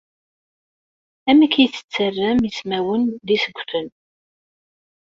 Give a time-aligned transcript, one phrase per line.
[1.29, 3.87] Amek ay tettarram ismawen d isegten?